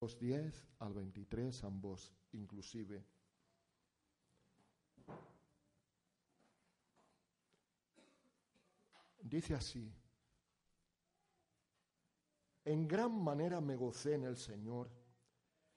[0.00, 3.04] Los 10 al 23 ambos inclusive.
[9.22, 9.92] Dice así,
[12.64, 14.90] en gran manera me gocé en el Señor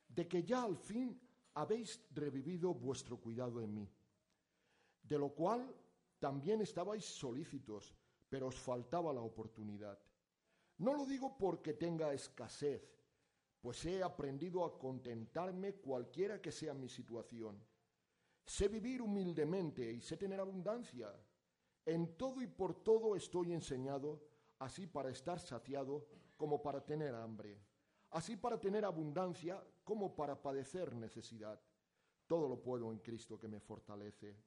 [0.08, 1.20] de que ya al fin
[1.54, 3.90] habéis revivido vuestro cuidado en mí,
[5.02, 5.74] de lo cual
[6.20, 7.96] también estabais solícitos,
[8.28, 9.98] pero os faltaba la oportunidad.
[10.78, 12.99] No lo digo porque tenga escasez,
[13.62, 17.62] pues he aprendido a contentarme cualquiera que sea mi situación.
[18.46, 21.14] Sé vivir humildemente y sé tener abundancia.
[21.86, 24.22] En todo y por todo estoy enseñado,
[24.60, 26.08] así para estar saciado
[26.38, 27.60] como para tener hambre,
[28.12, 31.60] así para tener abundancia como para padecer necesidad.
[32.28, 34.38] Todo lo puedo en Cristo que me fortalece.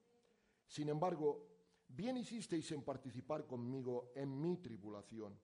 [0.67, 1.49] Sin embargo,
[1.89, 5.39] bien hicisteis en participar conmigo en mi tribulación.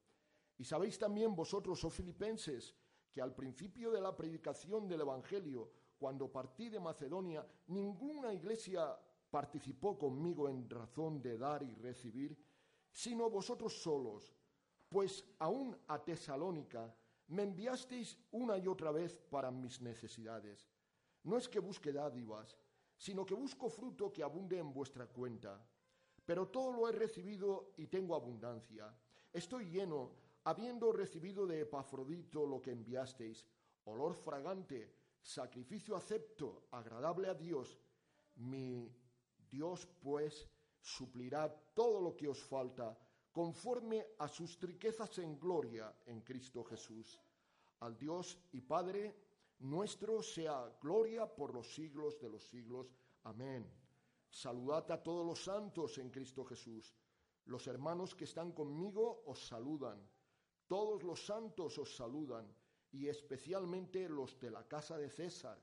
[0.56, 2.74] Y sabéis también vosotros, oh filipenses,
[3.18, 8.96] que al principio de la predicación del Evangelio, cuando partí de Macedonia, ninguna iglesia
[9.28, 12.38] participó conmigo en razón de dar y recibir,
[12.92, 14.32] sino vosotros solos,
[14.88, 16.94] pues aún a Tesalónica
[17.26, 20.70] me enviasteis una y otra vez para mis necesidades.
[21.24, 22.56] No es que busque dádivas,
[22.96, 25.60] sino que busco fruto que abunde en vuestra cuenta.
[26.24, 28.96] Pero todo lo he recibido y tengo abundancia.
[29.32, 30.12] Estoy lleno,
[30.48, 33.44] habiendo recibido de Epafrodito lo que enviasteis,
[33.84, 37.78] olor fragante, sacrificio acepto, agradable a Dios.
[38.36, 38.90] Mi
[39.50, 40.48] Dios, pues,
[40.80, 42.96] suplirá todo lo que os falta
[43.30, 47.20] conforme a sus riquezas en gloria en Cristo Jesús.
[47.80, 49.14] Al Dios y Padre
[49.58, 52.90] nuestro sea gloria por los siglos de los siglos.
[53.24, 53.70] Amén.
[54.30, 56.94] Saludad a todos los santos en Cristo Jesús.
[57.44, 60.00] Los hermanos que están conmigo os saludan.
[60.68, 62.46] Todos los santos os saludan
[62.92, 65.58] y especialmente los de la casa de César.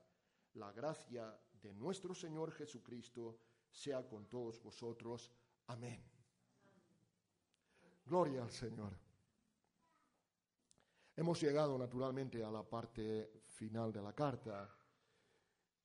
[0.54, 3.38] La gracia de nuestro Señor Jesucristo
[3.70, 5.30] sea con todos vosotros.
[5.68, 6.02] Amén.
[8.04, 8.92] Gloria al Señor.
[11.14, 14.68] Hemos llegado naturalmente a la parte final de la carta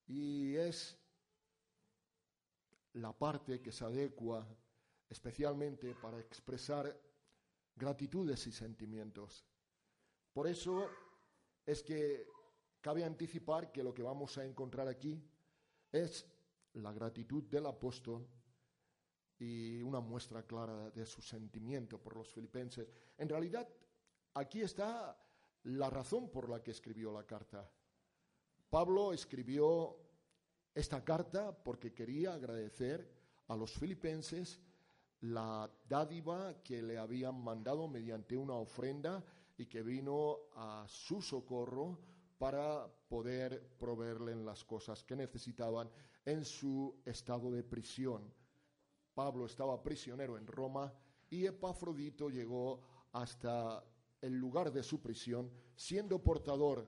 [0.08, 0.98] y es
[2.94, 4.46] la parte que se adecua
[5.10, 7.11] especialmente para expresar
[7.76, 9.46] gratitudes y sentimientos.
[10.34, 10.90] Por eso
[11.66, 12.28] es que
[12.80, 15.22] cabe anticipar que lo que vamos a encontrar aquí
[15.92, 16.26] es
[16.74, 18.28] la gratitud del apóstol
[19.38, 22.88] y una muestra clara de su sentimiento por los filipenses.
[23.18, 23.68] En realidad,
[24.36, 25.18] aquí está
[25.64, 27.70] la razón por la que escribió la carta.
[28.70, 29.98] Pablo escribió
[30.74, 33.12] esta carta porque quería agradecer
[33.48, 34.60] a los filipenses
[35.22, 39.24] la dádiva que le habían mandado mediante una ofrenda
[39.58, 42.00] y que vino a su socorro
[42.38, 45.90] para poder proveerle las cosas que necesitaban
[46.26, 48.34] en su estado de prisión.
[49.14, 50.92] Pablo estaba prisionero en Roma
[51.30, 53.84] y Epafrodito llegó hasta
[54.22, 56.88] el lugar de su prisión, siendo portador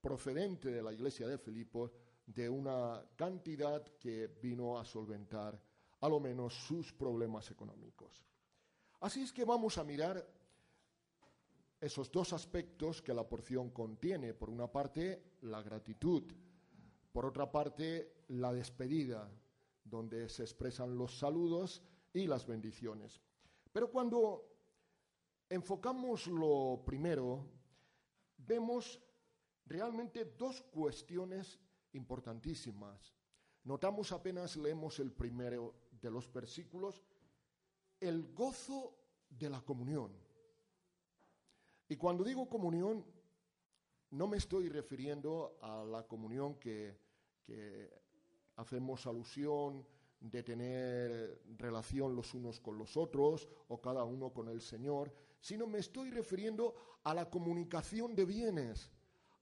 [0.00, 1.92] procedente de la iglesia de Filipos
[2.26, 5.60] de una cantidad que vino a solventar
[6.00, 8.24] a lo menos sus problemas económicos.
[9.00, 10.26] Así es que vamos a mirar
[11.80, 14.32] esos dos aspectos que la porción contiene.
[14.32, 16.24] Por una parte, la gratitud.
[17.12, 19.30] Por otra parte, la despedida,
[19.84, 21.82] donde se expresan los saludos
[22.12, 23.20] y las bendiciones.
[23.72, 24.48] Pero cuando
[25.48, 27.46] enfocamos lo primero,
[28.38, 29.00] vemos
[29.66, 31.58] realmente dos cuestiones
[31.92, 33.14] importantísimas.
[33.64, 37.02] Notamos apenas leemos el primero de los versículos,
[37.98, 38.94] el gozo
[39.30, 40.12] de la comunión.
[41.88, 43.04] Y cuando digo comunión,
[44.10, 46.96] no me estoy refiriendo a la comunión que,
[47.42, 47.90] que
[48.56, 49.86] hacemos alusión
[50.20, 55.10] de tener relación los unos con los otros o cada uno con el Señor,
[55.40, 58.90] sino me estoy refiriendo a la comunicación de bienes,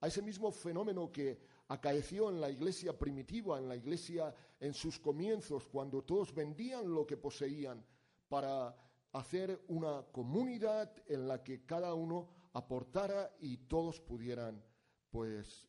[0.00, 1.40] a ese mismo fenómeno que
[1.72, 7.06] acaeció en la iglesia primitiva, en la iglesia en sus comienzos, cuando todos vendían lo
[7.06, 7.84] que poseían
[8.28, 8.76] para
[9.12, 14.62] hacer una comunidad en la que cada uno aportara y todos pudieran
[15.10, 15.66] pues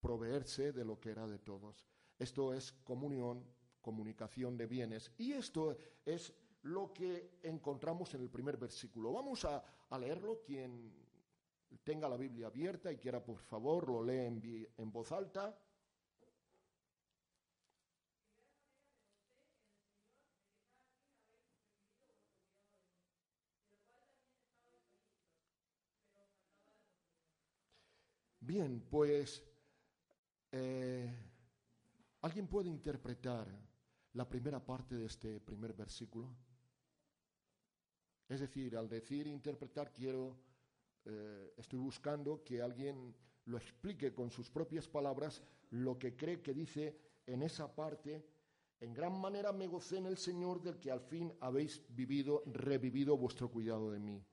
[0.00, 1.86] proveerse de lo que era de todos.
[2.18, 3.44] Esto es comunión,
[3.80, 5.12] comunicación de bienes.
[5.18, 6.32] Y esto es
[6.62, 9.12] lo que encontramos en el primer versículo.
[9.12, 9.62] Vamos a,
[9.98, 10.40] leerlo.
[10.42, 11.01] Quien
[11.78, 15.58] tenga la Biblia abierta y quiera, por favor, lo lee en, voz alta.
[28.40, 29.42] Bien, pues
[30.50, 31.10] eh,
[32.22, 33.46] ¿alguien puede interpretar
[34.14, 36.34] la primera parte de este primer versículo?
[38.28, 40.38] Es decir, al decir interpretar quiero,
[41.04, 43.14] eh, estoy buscando que alguien
[43.46, 46.96] lo explique con sus propias palabras lo que cree que dice
[47.26, 48.24] en esa parte.
[48.80, 53.16] En gran manera me gocé en el Señor del que al fin habéis vivido, revivido
[53.16, 54.24] vuestro cuidado de mí.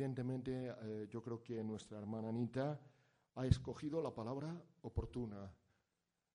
[0.00, 2.80] Evidentemente, eh, yo creo que nuestra hermana Anita
[3.34, 5.54] ha escogido la palabra oportuna.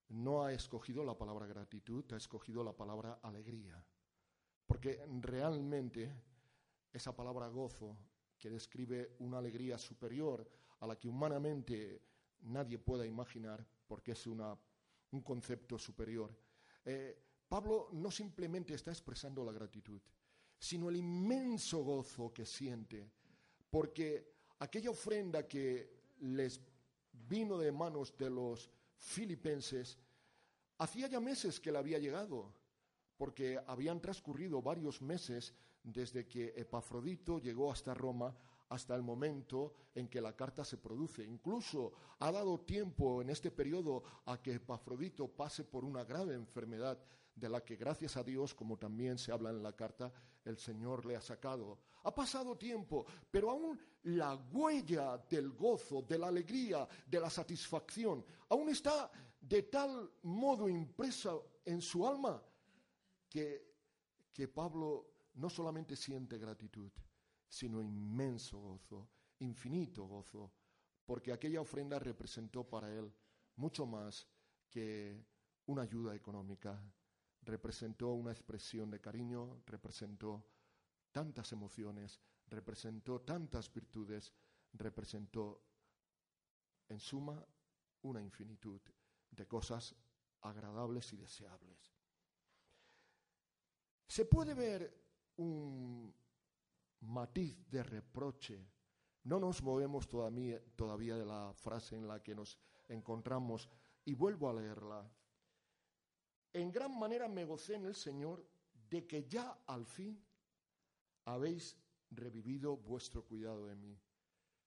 [0.10, 3.84] No ha escogido la palabra gratitud, ha escogido la palabra alegría.
[4.68, 6.14] Porque realmente
[6.94, 7.98] esa palabra gozo,
[8.38, 10.48] que describe una alegría superior
[10.82, 12.04] a la que humanamente
[12.42, 14.56] nadie pueda imaginar, porque es una,
[15.10, 16.38] un concepto superior,
[16.86, 17.20] eh,
[17.50, 20.00] Pablo no simplemente está expresando la gratitud,
[20.60, 23.25] sino el inmenso gozo que siente
[23.76, 24.24] porque
[24.60, 26.62] aquella ofrenda que les
[27.12, 30.00] vino de manos de los filipenses,
[30.78, 32.54] hacía ya meses que le había llegado,
[33.18, 38.34] porque habían transcurrido varios meses desde que Epafrodito llegó hasta Roma
[38.70, 41.26] hasta el momento en que la carta se produce.
[41.26, 46.98] Incluso ha dado tiempo en este periodo a que Epafrodito pase por una grave enfermedad
[47.36, 50.14] de la que gracias a Dios, como también se habla en la carta,
[50.46, 51.80] el Señor le ha sacado.
[52.04, 58.24] Ha pasado tiempo, pero aún la huella del gozo, de la alegría, de la satisfacción,
[58.50, 59.12] aún está
[59.42, 61.34] de tal modo impresa
[61.66, 62.42] en su alma
[63.28, 63.76] que,
[64.32, 66.92] que Pablo no solamente siente gratitud,
[67.48, 69.10] sino inmenso gozo,
[69.40, 70.52] infinito gozo,
[71.06, 73.12] porque aquella ofrenda representó para él
[73.56, 74.28] mucho más
[74.70, 75.26] que
[75.68, 76.80] una ayuda económica,
[77.46, 80.46] representó una expresión de cariño, representó
[81.12, 84.34] tantas emociones, representó tantas virtudes,
[84.74, 85.62] representó
[86.90, 87.46] en suma
[88.02, 88.82] una infinitud
[89.32, 89.96] de cosas
[90.42, 91.94] agradables y deseables.
[94.08, 95.06] Se puede ver
[95.38, 96.14] un
[97.02, 98.68] matiz de reproche.
[99.24, 103.70] No nos movemos todavía, todavía de la frase en la que nos encontramos
[104.06, 105.12] y vuelvo a leerla.
[106.56, 108.42] En gran manera me gocé en el Señor
[108.90, 110.18] de que ya al fin
[111.26, 111.76] habéis
[112.12, 114.00] revivido vuestro cuidado de mí.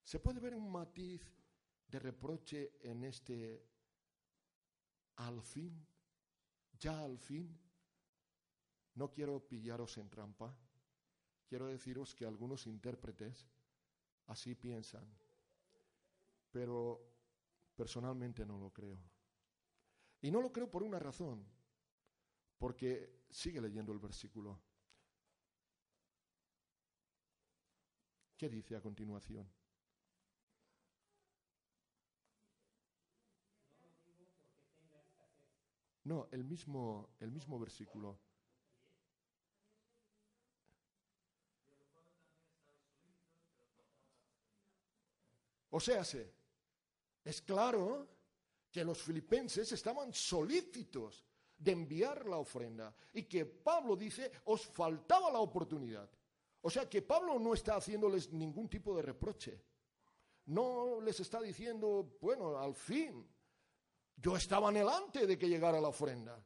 [0.05, 1.23] ¿Se puede ver un matiz
[1.89, 3.65] de reproche en este
[5.17, 5.83] al fin?
[6.79, 7.59] ¿Ya al fin?
[8.97, 10.55] No quiero pillaros en trampa.
[11.47, 13.47] Quiero deciros que algunos intérpretes
[14.27, 15.09] así piensan,
[16.51, 17.01] pero
[17.75, 18.99] personalmente no lo creo.
[20.21, 21.57] Y no lo creo por una razón.
[22.59, 24.61] Porque sigue leyendo el versículo.
[28.37, 29.49] ¿Qué dice a continuación?
[36.05, 38.19] No, el mismo, el mismo versículo.
[45.71, 46.03] O sea,
[47.25, 48.09] es claro
[48.73, 51.28] que los filipenses estaban solícitos
[51.59, 52.95] de enviar la ofrenda.
[53.13, 56.09] Y que Pablo dice, os faltaba la oportunidad.
[56.63, 59.61] O sea que Pablo no está haciéndoles ningún tipo de reproche.
[60.47, 63.27] No les está diciendo, bueno, al fin,
[64.17, 66.43] yo estaba anhelante de que llegara la ofrenda.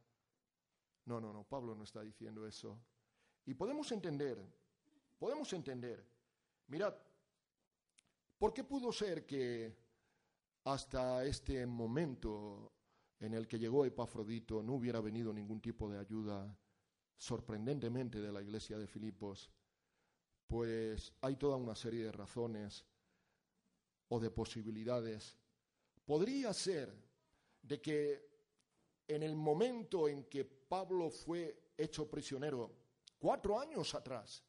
[1.04, 2.78] No, no, no, Pablo no está diciendo eso.
[3.46, 4.38] Y podemos entender,
[5.18, 6.04] podemos entender,
[6.68, 6.94] mirad,
[8.38, 9.76] ¿por qué pudo ser que
[10.64, 12.72] hasta este momento
[13.22, 16.58] en el que llegó Epafrodito no hubiera venido ningún tipo de ayuda
[17.16, 19.48] sorprendentemente de la iglesia de Filipos,
[20.48, 22.84] pues hay toda una serie de razones
[24.08, 25.38] o de posibilidades.
[26.04, 26.92] Podría ser
[27.62, 28.28] de que
[29.06, 32.72] en el momento en que Pablo fue hecho prisionero
[33.20, 34.42] cuatro años atrás.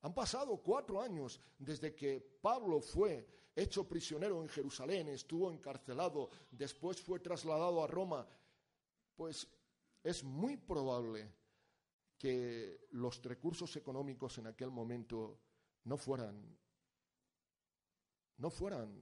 [0.00, 3.24] Han pasado cuatro años desde que Pablo fue
[3.56, 8.28] hecho prisionero en Jerusalén, estuvo encarcelado, después fue trasladado a Roma.
[9.16, 9.48] Pues
[10.04, 11.32] es muy probable
[12.18, 15.40] que los recursos económicos en aquel momento
[15.84, 16.56] no fueran,
[18.36, 18.94] no fueran,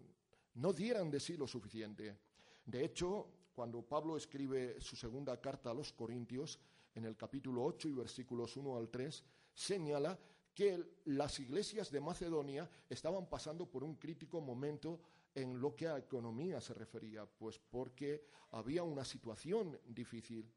[0.54, 2.16] no dieran de sí lo suficiente.
[2.64, 6.60] De hecho, cuando Pablo escribe su segunda carta a los Corintios,
[6.94, 10.18] en el capítulo 8 y versículos 1 al 3, señala
[10.54, 15.00] que las iglesias de Macedonia estaban pasando por un crítico momento
[15.34, 20.48] en lo que a economía se refería, pues porque había una situación difícil.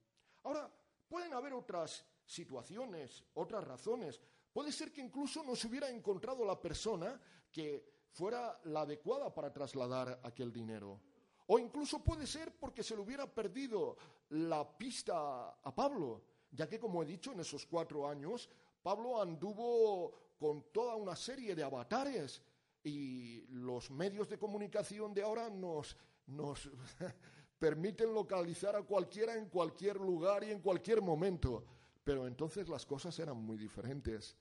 [0.43, 0.71] Ahora,
[1.07, 4.21] pueden haber otras situaciones, otras razones.
[4.53, 7.19] Puede ser que incluso no se hubiera encontrado la persona
[7.51, 11.01] que fuera la adecuada para trasladar aquel dinero.
[11.47, 13.97] O incluso puede ser porque se le hubiera perdido
[14.29, 18.49] la pista a Pablo, ya que, como he dicho, en esos cuatro años
[18.87, 22.41] Pablo anduvo con toda una serie de avatares
[22.81, 26.71] y los medios de comunicación de ahora nos, nos
[27.59, 31.65] permiten localizar a cualquiera en cualquier lugar y en cualquier momento.
[32.01, 34.37] Pero entonces las cosas eran muy diferentes.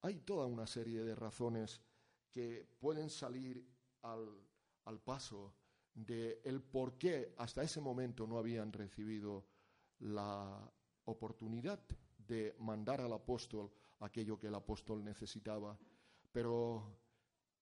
[0.00, 1.82] Hay toda una serie de razones
[2.32, 3.62] que pueden salir
[4.00, 4.26] al,
[4.86, 5.52] al paso
[5.92, 9.44] de el por qué hasta ese momento no habían recibido
[9.98, 10.72] la
[11.04, 11.78] oportunidad
[12.30, 15.76] de mandar al apóstol aquello que el apóstol necesitaba.
[16.32, 16.96] Pero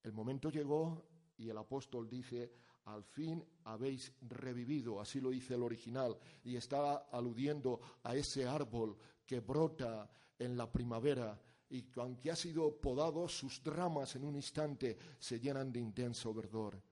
[0.03, 1.09] el momento llegó
[1.39, 2.53] y el apóstol dice,
[2.85, 8.97] al fin habéis revivido, así lo dice el original, y está aludiendo a ese árbol
[9.27, 14.37] que brota en la primavera y que aunque ha sido podado, sus ramas en un
[14.37, 16.83] instante se llenan de intenso verdor.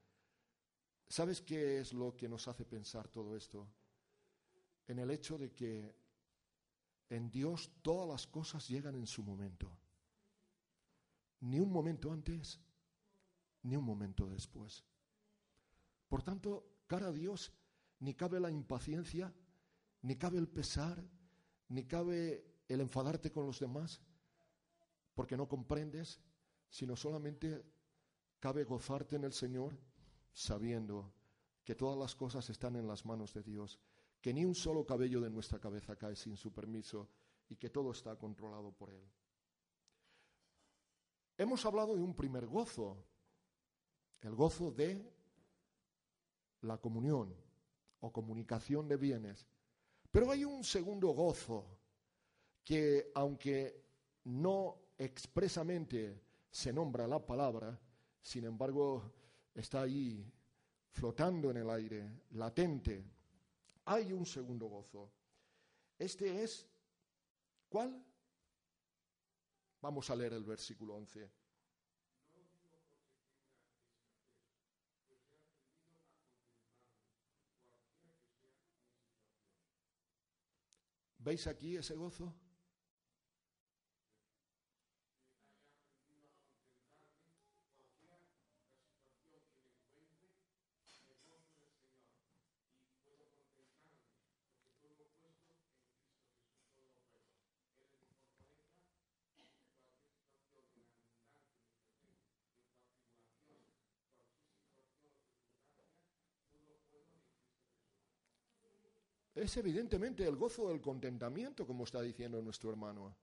[1.08, 3.68] ¿Sabes qué es lo que nos hace pensar todo esto?
[4.86, 6.05] En el hecho de que
[7.08, 9.70] en Dios todas las cosas llegan en su momento.
[11.40, 12.60] Ni un momento antes,
[13.62, 14.84] ni un momento después.
[16.08, 17.52] Por tanto, cara a Dios,
[18.00, 19.34] ni cabe la impaciencia,
[20.02, 21.04] ni cabe el pesar,
[21.68, 24.00] ni cabe el enfadarte con los demás,
[25.14, 26.20] porque no comprendes,
[26.68, 27.64] sino solamente
[28.38, 29.78] cabe gozarte en el Señor
[30.32, 31.12] sabiendo
[31.64, 33.80] que todas las cosas están en las manos de Dios,
[34.26, 37.08] que ni un solo cabello de nuestra cabeza cae sin su permiso
[37.48, 39.08] y que todo está controlado por Él.
[41.38, 43.06] Hemos hablado de un primer gozo,
[44.22, 45.08] el gozo de
[46.62, 47.36] la comunión
[48.00, 49.46] o comunicación de bienes.
[50.10, 51.78] Pero hay un segundo gozo
[52.64, 53.80] que, aunque
[54.24, 57.80] no expresamente se nombra la palabra,
[58.20, 59.08] sin embargo,
[59.54, 60.28] está ahí
[60.90, 63.15] flotando en el aire, latente.
[63.86, 65.12] Hay un segundo gozo.
[65.96, 66.68] Este es,
[67.68, 68.04] ¿cuál?
[69.80, 71.30] Vamos a leer el versículo 11.
[81.18, 82.34] ¿Veis aquí ese gozo?
[109.46, 113.16] Es evidentemente el gozo del contentamiento, como está diciendo nuestro hermano.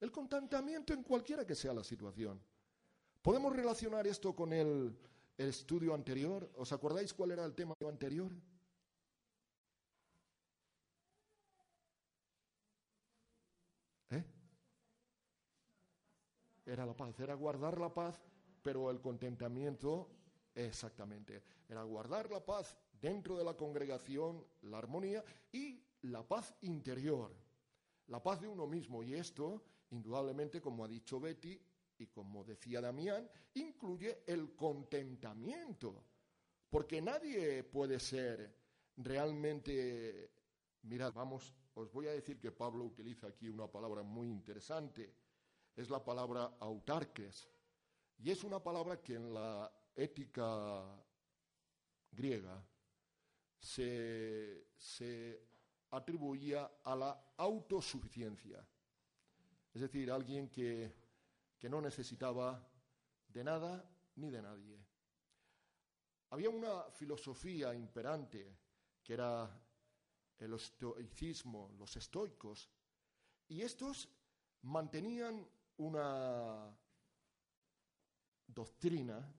[0.00, 2.40] El contentamiento en cualquiera que sea la situación.
[3.20, 4.96] ¿Podemos relacionar esto con el,
[5.36, 6.50] estudio anterior?
[6.56, 8.32] ¿Os acordáis cuál era el tema anterior?
[14.10, 14.24] ¿Eh?
[16.66, 18.18] Era la paz, era guardar la paz,
[18.62, 20.10] pero el contentamiento,
[20.54, 27.34] exactamente, era guardar la paz dentro de la congregación la armonía y la paz interior,
[28.06, 29.02] la paz de uno mismo.
[29.02, 31.60] Y esto, indudablemente, como ha dicho Betty
[31.98, 36.04] y como decía Damián, incluye el contentamiento,
[36.70, 38.54] porque nadie puede ser
[38.96, 40.30] realmente...
[40.82, 45.12] Mirad, vamos, os voy a decir que Pablo utiliza aquí una palabra muy interesante,
[45.74, 47.48] es la palabra autarques,
[48.18, 51.04] y es una palabra que en la ética
[52.12, 52.64] griega
[53.60, 54.66] se,
[55.90, 58.66] atribuía a la autosuficiencia.
[59.72, 60.94] Es decir, alguien que,
[61.58, 62.66] que no necesitaba
[63.28, 64.78] de nada ni de nadie.
[66.30, 68.54] Había una filosofía imperante
[69.02, 69.50] que era
[70.38, 72.68] el estoicismo, los estoicos,
[73.48, 74.08] y estos
[74.62, 75.48] mantenían
[75.78, 76.76] una
[78.46, 79.34] doctrina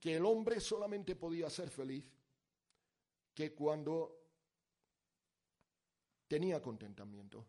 [0.00, 2.04] que el hombre solamente podía ser feliz
[3.38, 4.18] que cuando
[6.26, 7.46] tenía contentamiento.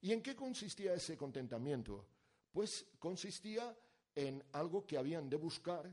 [0.00, 2.04] ¿Y en qué consistía ese contentamiento?
[2.50, 3.78] Pues consistía
[4.12, 5.88] en algo que habían de buscar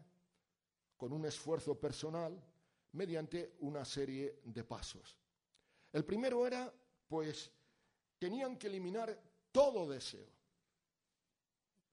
[0.98, 2.44] con un esfuerzo personal
[2.94, 5.16] mediante una serie de pasos.
[5.94, 6.74] El primero era,
[7.08, 7.52] pues,
[8.18, 9.22] tenían que eliminar
[9.52, 10.32] todo deseo.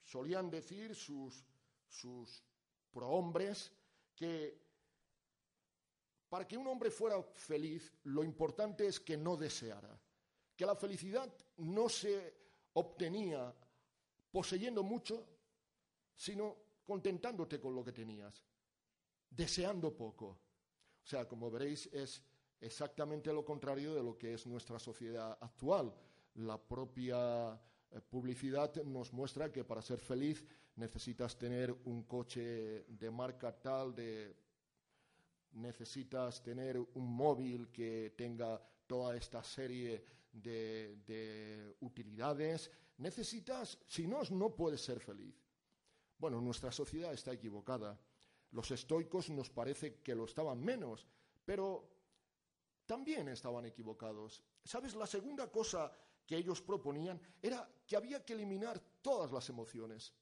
[0.02, 1.44] Solían decir sus,
[1.86, 2.42] sus
[2.90, 3.70] prohombres
[4.16, 4.62] que
[6.32, 10.00] para que un hombre fuera feliz, lo importante es que no deseara,
[10.56, 12.34] que la felicidad no se
[12.72, 13.54] obtenía
[14.30, 15.26] poseyendo mucho,
[16.14, 18.46] sino contentándote con lo que tenías,
[19.28, 20.26] deseando poco.
[21.04, 22.22] O sea, como veréis, es
[22.62, 25.94] exactamente lo contrario de lo que es nuestra sociedad actual.
[26.36, 27.60] La propia
[27.90, 30.46] eh, publicidad nos muestra que para ser feliz
[30.76, 34.34] necesitas tener un coche de marca tal, de
[35.54, 44.54] necesitas tener un móvil que tenga toda esta serie de, utilidades, necesitas, si no, no
[44.54, 45.34] puedes ser feliz.
[46.18, 47.98] Bueno, nuestra sociedad está equivocada.
[48.52, 51.06] Los estoicos nos parece que lo estaban menos,
[51.44, 51.88] pero
[52.86, 54.42] también estaban equivocados.
[54.64, 54.94] ¿Sabes?
[54.94, 55.90] La segunda cosa
[56.26, 60.12] que ellos proponían era que había que eliminar todas las emociones.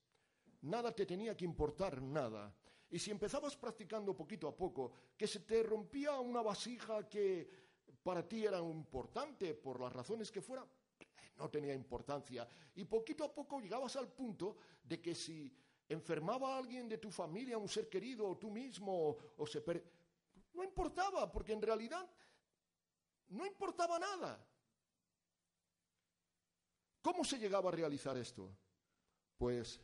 [0.62, 2.54] Nada te tenía que importar nada.
[2.90, 7.49] Y si empezabas practicando poquito a poco, que se te rompía una vasija que
[8.02, 10.66] para ti era importante por las razones que fuera,
[11.37, 12.47] no tenía importancia.
[12.75, 15.52] Y poquito a poco llegabas al punto de que si
[15.88, 19.62] enfermaba a alguien de tu familia, un ser querido, o tú mismo, o se
[20.52, 22.09] no importaba, porque en realidad
[23.28, 24.44] no importaba nada.
[27.02, 28.50] ¿Cómo se llegaba a realizar esto?
[29.38, 29.80] Pues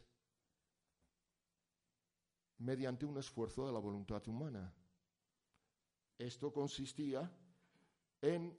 [2.58, 4.72] mediante un esfuerzo de la voluntad humana.
[6.18, 7.30] Esto consistía
[8.20, 8.56] en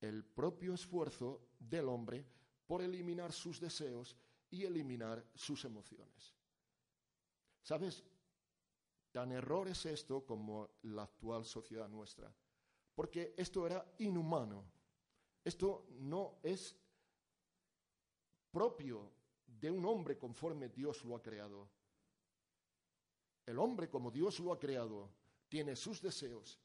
[0.00, 2.24] el propio esfuerzo del hombre
[2.66, 4.16] por eliminar sus deseos
[4.50, 6.34] y eliminar sus emociones.
[7.62, 8.04] ¿Sabes?
[9.12, 12.32] Tan error es esto como la actual sociedad nuestra,
[12.94, 14.64] porque esto era inhumano.
[15.44, 16.76] Esto no es
[18.50, 19.10] propio
[19.46, 21.68] de un hombre conforme Dios lo ha creado.
[23.50, 25.10] El hombre, como Dios lo ha creado,
[25.48, 26.58] tiene sus deseos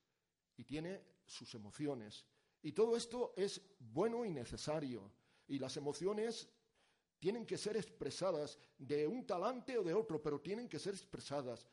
[0.55, 2.25] y tiene sus emociones.
[2.61, 5.11] Y todo esto es bueno y necesario.
[5.47, 6.47] Y las emociones
[7.19, 11.67] tienen que ser expresadas de un talante o de otro, pero tienen que ser expresadas.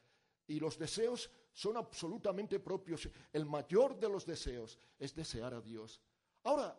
[0.47, 3.09] Y los deseos son absolutamente propios.
[3.33, 6.01] El mayor de los deseos es desear a Dios.
[6.45, 6.75] Ahora,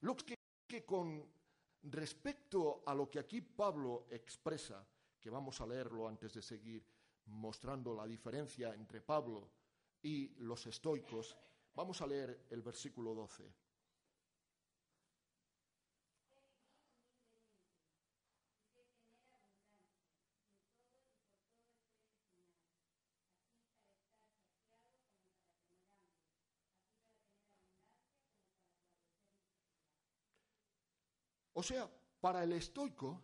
[0.00, 1.26] lo que, con
[1.82, 4.86] respecto a lo que aquí Pablo expresa,
[5.18, 6.84] que vamos a leerlo antes de seguir,
[7.30, 9.50] mostrando la diferencia entre Pablo
[10.02, 11.36] y los estoicos,
[11.74, 13.52] vamos a leer el versículo 12.
[31.60, 31.86] O sea,
[32.20, 33.20] para el estoico,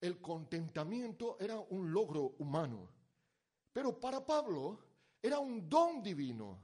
[0.00, 3.01] el contentamiento era un logro humano.
[3.72, 4.78] Pero para Pablo
[5.22, 6.58] era un don divino,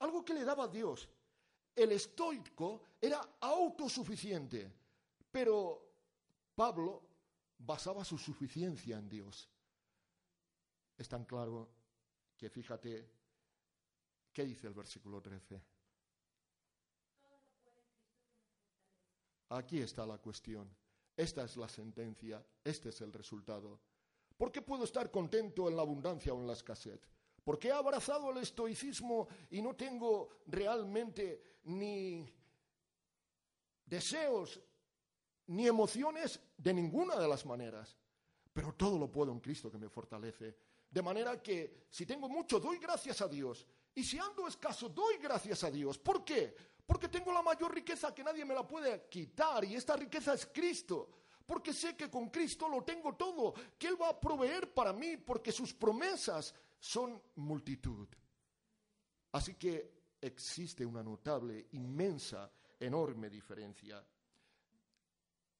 [0.00, 1.08] algo que le daba Dios.
[1.74, 4.70] El estoico era autosuficiente,
[5.30, 5.90] pero
[6.54, 7.02] Pablo
[7.58, 9.48] basaba su suficiencia en Dios.
[10.96, 11.70] Es tan claro
[12.36, 13.10] que fíjate
[14.32, 15.62] qué dice el versículo 13.
[19.50, 20.68] Aquí está la cuestión.
[21.16, 23.80] Esta es la sentencia, este es el resultado.
[24.40, 26.98] ¿Por qué puedo estar contento en la abundancia o en la escasez?
[27.44, 32.26] Porque he abrazado el estoicismo y no tengo realmente ni
[33.84, 34.58] deseos
[35.48, 37.98] ni emociones de ninguna de las maneras.
[38.50, 40.56] Pero todo lo puedo en Cristo que me fortalece.
[40.90, 43.66] De manera que si tengo mucho, doy gracias a Dios.
[43.94, 45.98] Y si ando escaso, doy gracias a Dios.
[45.98, 46.56] ¿Por qué?
[46.86, 49.66] Porque tengo la mayor riqueza que nadie me la puede quitar.
[49.66, 51.10] Y esta riqueza es Cristo
[51.50, 55.16] porque sé que con Cristo lo tengo todo, que Él va a proveer para mí,
[55.16, 58.06] porque sus promesas son multitud.
[59.32, 64.00] Así que existe una notable, inmensa, enorme diferencia.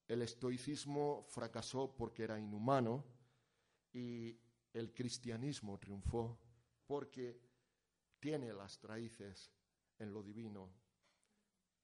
[0.06, 3.04] El estoicismo fracasó porque era inhumano
[3.92, 4.38] y
[4.72, 6.38] el cristianismo triunfó
[6.86, 7.40] porque
[8.20, 9.50] tiene las raíces
[9.98, 10.70] en lo divino.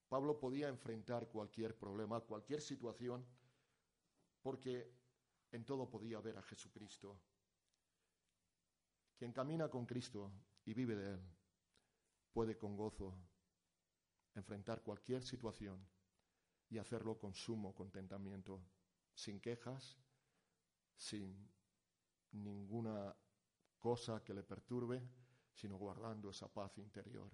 [0.09, 3.27] Pablo podía enfrentar cualquier problema, cualquier situación,
[4.47, 4.95] porque
[5.51, 7.21] en todo podía ver a Jesucristo.
[9.17, 10.31] Quien camina con Cristo
[10.65, 11.21] y vive de Él
[12.33, 13.19] puede con gozo
[14.37, 15.85] enfrentar cualquier situación
[16.69, 18.63] y hacerlo con sumo contentamiento,
[19.17, 19.99] sin quejas,
[20.97, 21.51] sin
[22.31, 23.17] ninguna
[23.81, 25.03] cosa que le perturbe,
[25.55, 27.33] sino guardando esa paz interior.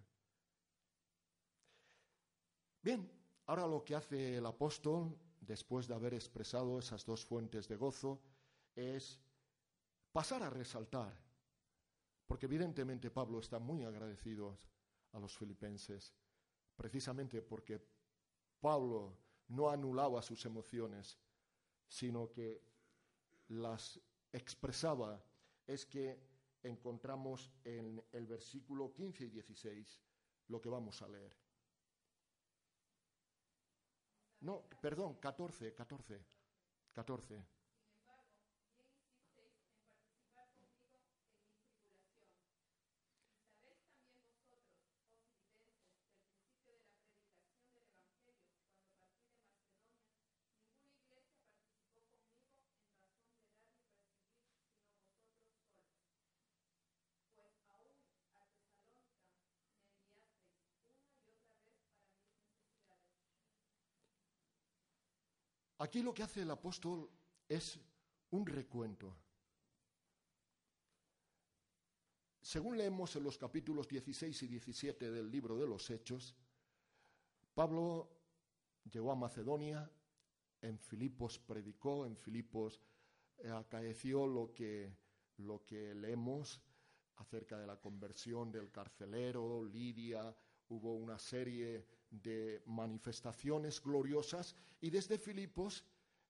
[2.81, 3.07] Bien,
[3.45, 8.21] ahora lo que hace el apóstol, después de haber expresado esas dos fuentes de gozo,
[8.75, 9.21] es
[10.13, 11.13] pasar a resaltar,
[12.27, 14.59] porque evidentemente Pablo está muy agradecido
[15.13, 16.15] a los filipenses,
[16.77, 17.85] precisamente porque
[18.61, 21.19] Pablo no anulaba sus emociones,
[21.89, 22.63] sino que
[23.49, 24.01] las
[24.33, 25.23] expresaba.
[25.67, 26.19] Es que
[26.63, 30.01] encontramos en el versículo 15 y 16
[30.49, 31.42] lo que vamos a leer.
[34.43, 36.21] No, perdón, 14, 14,
[36.93, 37.45] 14.
[65.83, 67.11] Aquí lo que hace el apóstol
[67.49, 67.77] es
[68.31, 69.17] un recuento.
[72.41, 76.37] Según leemos en los capítulos 16 y 17 del libro de los Hechos,
[77.53, 78.09] Pablo
[78.93, 79.91] llegó a Macedonia,
[80.61, 82.81] en Filipos predicó, en Filipos
[83.39, 84.97] eh, acaeció lo que,
[85.39, 86.61] lo que leemos
[87.17, 90.33] acerca de la conversión del carcelero, Lidia,
[90.69, 95.85] hubo una serie de manifestaciones gloriosas y desde Filipos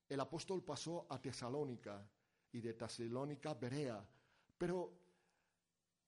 [0.09, 2.07] el apóstol pasó a Tesalónica
[2.53, 4.09] y de Tesalónica a Berea.
[4.57, 4.93] Pero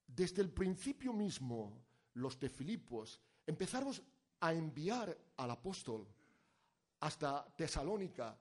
[0.07, 1.85] desde el principio mismo
[2.15, 3.93] los de Filipos empezaron
[4.41, 6.07] a enviar al apóstol
[7.01, 8.39] hasta Tesalónica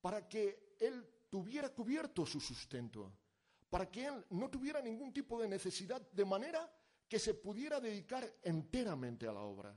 [0.00, 3.10] para que él tuviera cubierto su sustento,
[3.70, 6.70] para que él no tuviera ningún tipo de necesidad, de manera
[7.08, 9.74] que se pudiera dedicar enteramente a la obra.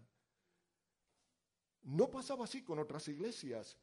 [1.83, 3.77] No pasaba así con otras iglesias,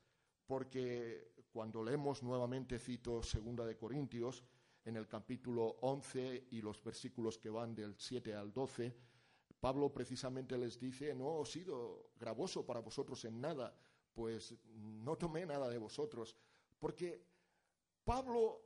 [0.46, 4.44] porque cuando leemos nuevamente, cito Segunda de Corintios,
[4.84, 8.94] en el capítulo 11 y los versículos que van del 7 al 12,
[9.58, 13.74] Pablo precisamente les dice, no he sido gravoso para vosotros en nada,
[14.12, 16.36] pues no tomé nada de vosotros,
[16.78, 17.24] porque
[18.04, 18.60] Pablo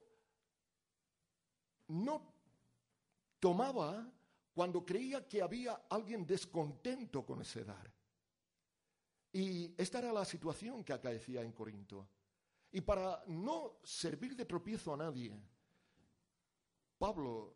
[1.87, 2.35] no
[3.39, 4.13] tomaba
[4.53, 7.98] cuando creía que había alguien descontento con ese dar.
[9.39, 12.09] Y esta era la situación que acaecía en Corinto.
[12.73, 15.41] Y para no servir de tropiezo a nadie,
[16.99, 17.55] Pablo,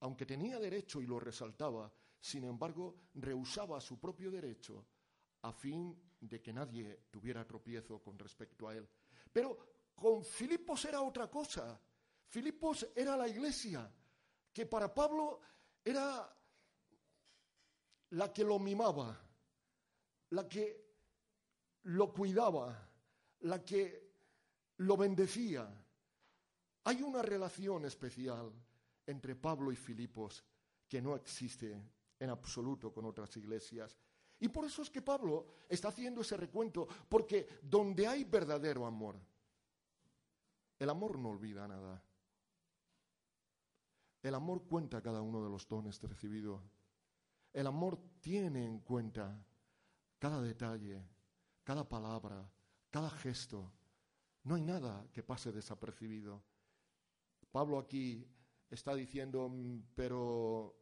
[0.00, 4.86] aunque tenía derecho y lo resaltaba, sin embargo, rehusaba su propio derecho
[5.42, 8.88] a fin de que nadie tuviera tropiezo con respecto a él.
[9.30, 9.58] Pero
[9.94, 11.78] con Filipos era otra cosa.
[12.26, 13.92] Filipos era la iglesia,
[14.50, 15.42] que para Pablo
[15.84, 16.34] era
[18.12, 19.20] la que lo mimaba,
[20.30, 20.87] la que
[21.88, 22.86] lo cuidaba,
[23.40, 24.12] la que
[24.78, 25.66] lo bendecía.
[26.84, 28.52] Hay una relación especial
[29.06, 30.44] entre Pablo y Filipos
[30.86, 31.82] que no existe
[32.18, 33.96] en absoluto con otras iglesias.
[34.40, 39.18] Y por eso es que Pablo está haciendo ese recuento, porque donde hay verdadero amor,
[40.78, 42.02] el amor no olvida nada.
[44.22, 46.60] El amor cuenta cada uno de los dones recibidos.
[47.52, 49.42] El amor tiene en cuenta
[50.18, 51.02] cada detalle,
[51.68, 52.50] cada palabra,
[52.88, 53.70] cada gesto.
[54.44, 56.42] No hay nada que pase desapercibido.
[57.52, 58.26] Pablo aquí
[58.70, 60.74] está diciendo, mm, pero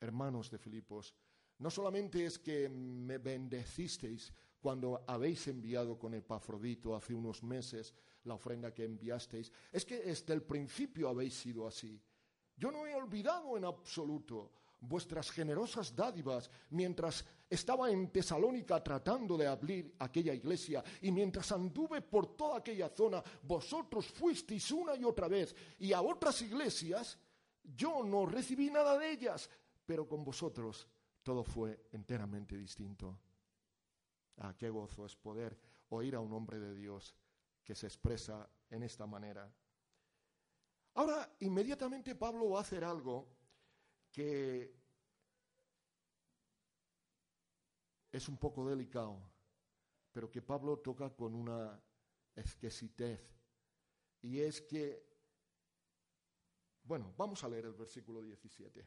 [0.00, 1.12] hermanos de Filipos,
[1.58, 7.92] no solamente es que me bendecisteis cuando habéis enviado con Epafrodito hace unos meses
[8.24, 12.00] la ofrenda que enviasteis, es que desde el principio habéis sido así.
[12.56, 19.46] Yo no he olvidado en absoluto vuestras generosas dádivas mientras estaba en Tesalónica tratando de
[19.46, 25.28] abrir aquella iglesia y mientras anduve por toda aquella zona, vosotros fuisteis una y otra
[25.28, 27.18] vez y a otras iglesias,
[27.62, 29.50] yo no recibí nada de ellas,
[29.84, 30.88] pero con vosotros
[31.22, 33.18] todo fue enteramente distinto.
[34.38, 35.58] Ah, qué gozo es poder
[35.90, 37.14] oír a un hombre de Dios
[37.62, 39.52] que se expresa en esta manera.
[40.94, 43.28] Ahora, inmediatamente Pablo va a hacer algo
[44.10, 44.81] que
[48.12, 49.32] es un poco delicado
[50.12, 51.82] pero que Pablo toca con una
[52.36, 53.20] exquisitez.
[54.20, 55.04] Y es que,
[56.84, 58.86] bueno, vamos a leer el versículo 17.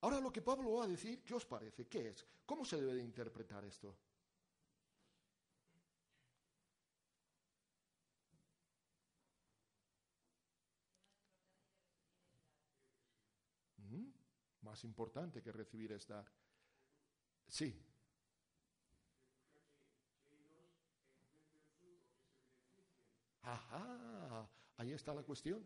[0.00, 1.86] Ahora lo que Pablo va a decir, ¿qué os parece?
[1.86, 2.26] ¿Qué es?
[2.44, 3.96] ¿Cómo se debe de interpretar esto?
[14.64, 16.24] Más importante que recibir es dar.
[17.46, 17.78] Sí.
[23.42, 24.48] Ajá,
[24.78, 25.62] ahí está la cuestión.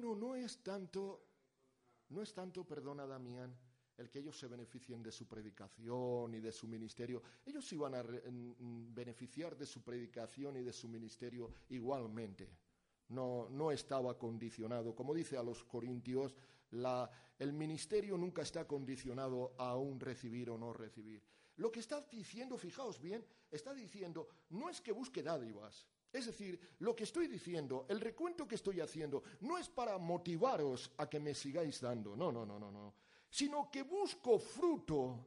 [0.00, 1.24] Bueno, no es tanto,
[2.10, 3.52] no es tanto, perdona Damián,
[3.96, 7.20] el que ellos se beneficien de su predicación y de su ministerio.
[7.44, 8.04] Ellos iban a
[8.94, 12.48] beneficiar de su predicación y de su ministerio igualmente.
[13.08, 14.94] No, no estaba condicionado.
[14.94, 16.32] Como dice a los corintios,
[16.70, 21.24] la, el ministerio nunca está condicionado a un recibir o no recibir.
[21.56, 26.60] Lo que está diciendo, fijaos bien, está diciendo, no es que busque dádivas, es decir,
[26.80, 31.20] lo que estoy diciendo, el recuento que estoy haciendo, no es para motivaros a que
[31.20, 32.94] me sigáis dando, no, no, no, no, no,
[33.30, 35.26] sino que busco fruto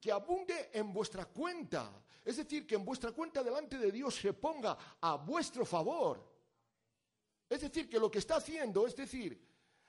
[0.00, 2.04] que abunde en vuestra cuenta.
[2.22, 6.22] Es decir, que en vuestra cuenta delante de Dios se ponga a vuestro favor.
[7.48, 9.40] Es decir, que lo que está haciendo, es decir,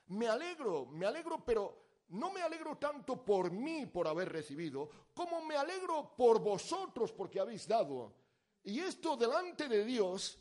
[0.08, 5.42] me alegro, me alegro, pero no me alegro tanto por mí por haber recibido, como
[5.44, 8.14] me alegro por vosotros porque habéis dado.
[8.66, 10.40] Y esto delante de Dios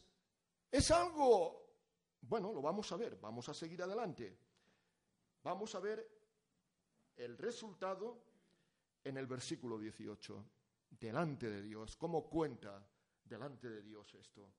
[0.70, 1.76] es algo,
[2.22, 4.38] bueno, lo vamos a ver, vamos a seguir adelante.
[5.42, 6.08] Vamos a ver
[7.16, 8.24] el resultado
[9.04, 10.44] en el versículo 18,
[10.88, 12.88] delante de Dios, cómo cuenta
[13.22, 14.50] delante de Dios esto.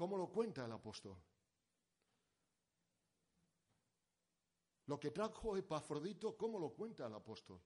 [0.00, 1.14] ¿Cómo lo cuenta el apóstol?
[4.86, 7.60] Lo que trajo Epafrodito, ¿cómo lo cuenta el apóstol?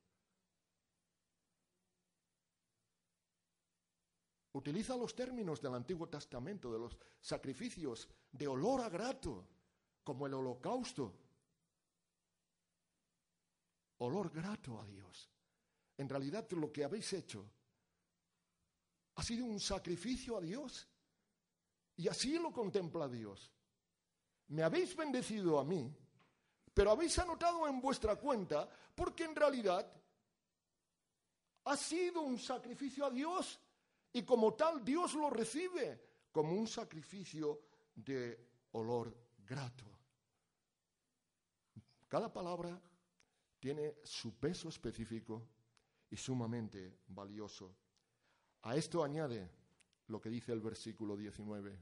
[4.51, 9.47] Utiliza los términos del Antiguo Testamento, de los sacrificios de olor a grato,
[10.03, 11.14] como el holocausto.
[13.99, 15.31] Olor grato a Dios.
[15.97, 17.49] En realidad lo que habéis hecho
[19.14, 20.88] ha sido un sacrificio a Dios.
[21.97, 23.53] Y así lo contempla Dios.
[24.49, 25.93] Me habéis bendecido a mí,
[26.73, 29.91] pero habéis anotado en vuestra cuenta porque en realidad
[31.65, 33.59] ha sido un sacrificio a Dios
[34.13, 37.61] y como tal Dios lo recibe como un sacrificio
[37.95, 39.85] de olor grato.
[42.09, 42.81] Cada palabra
[43.59, 45.49] tiene su peso específico
[46.11, 47.75] y sumamente valioso.
[48.63, 49.51] A esto añade
[50.09, 51.79] lo que dice el versículo 19.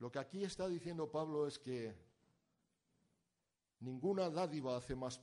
[0.00, 1.94] Lo que aquí está diciendo Pablo es que
[3.80, 5.20] ninguna dádiva hace más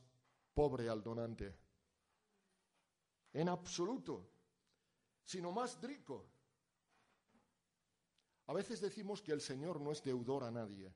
[0.54, 1.56] pobre al donante,
[3.34, 4.30] en absoluto,
[5.24, 6.30] sino más rico.
[8.46, 10.94] A veces decimos que el Señor no es deudor a nadie.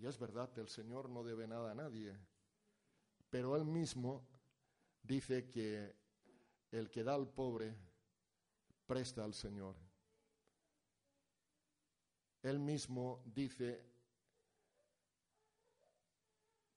[0.00, 2.16] Y es verdad, el Señor no debe nada a nadie.
[3.28, 4.26] Pero Él mismo
[5.02, 5.94] dice que
[6.70, 7.76] el que da al pobre
[8.86, 9.76] presta al Señor.
[12.42, 13.84] Él mismo dice,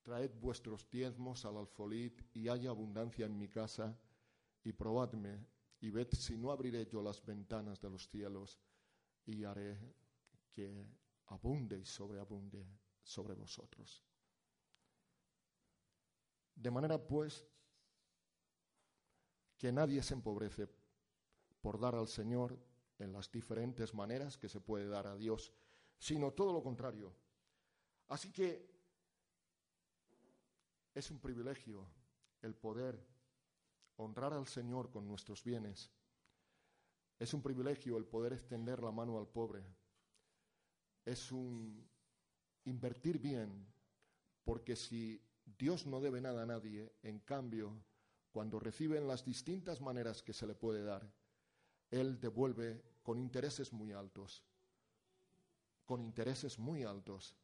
[0.02, 3.98] traed vuestros diezmos al alfolid y haya abundancia en mi casa
[4.66, 5.48] y probadme
[5.80, 8.60] y ved si no abriré yo las ventanas de los cielos
[9.26, 9.78] y haré
[10.52, 10.86] que
[11.28, 14.04] abunde y sobreabunde sobre vosotros.
[16.56, 17.46] De manera pues
[19.58, 20.68] que nadie se empobrece
[21.62, 22.60] por dar al Señor
[23.00, 25.54] en las diferentes maneras que se puede dar a Dios,
[25.98, 27.14] sino todo lo contrario.
[28.08, 28.70] Así que
[30.94, 31.88] es un privilegio
[32.42, 33.04] el poder
[33.98, 35.92] honrar al Señor con nuestros bienes.
[37.20, 39.64] Es un privilegio el poder extender la mano al pobre.
[41.06, 41.90] Es un
[42.66, 43.66] invertir bien,
[44.44, 47.84] porque si Dios no debe nada a nadie, en cambio,
[48.32, 51.08] cuando reciben las distintas maneras que se le puede dar,
[51.92, 54.44] Él devuelve con intereses muy altos,
[55.86, 57.36] con intereses muy altos.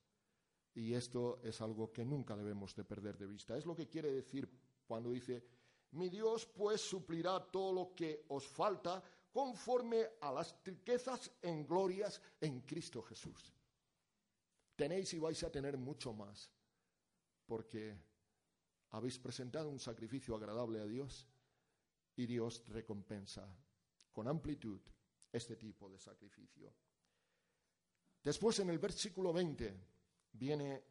[0.74, 3.58] Y esto es algo que nunca debemos de perder de vista.
[3.58, 4.50] Es lo que quiere decir
[4.88, 5.44] cuando dice,
[5.92, 12.22] mi Dios pues suplirá todo lo que os falta conforme a las riquezas en glorias
[12.42, 13.54] en Cristo Jesús.
[14.80, 16.50] Tenéis y vais a tener mucho más,
[17.46, 18.00] porque
[18.92, 21.28] habéis presentado un sacrificio agradable a Dios
[22.16, 23.46] y Dios recompensa
[24.14, 24.80] con amplitud
[25.34, 26.74] este tipo de sacrificio.
[28.24, 29.76] Después en el versículo 20
[30.32, 30.86] viene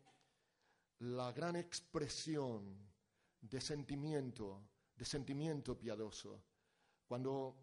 [0.99, 2.93] la gran expresión
[3.41, 6.45] de sentimiento, de sentimiento piadoso,
[7.07, 7.57] cuando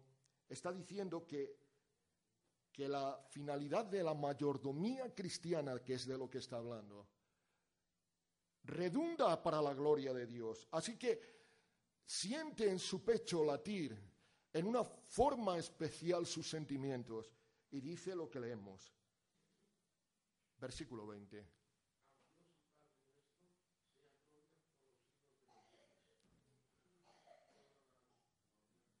[0.48, 1.65] está diciendo que,
[2.76, 7.08] que la finalidad de la mayordomía cristiana, que es de lo que está hablando,
[8.64, 10.68] redunda para la gloria de Dios.
[10.72, 11.18] Así que
[12.04, 13.98] siente en su pecho latir
[14.52, 17.32] en una forma especial sus sentimientos
[17.70, 18.92] y dice lo que leemos.
[20.58, 21.46] Versículo 20.